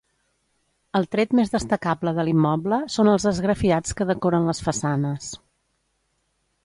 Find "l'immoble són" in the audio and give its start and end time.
2.29-3.11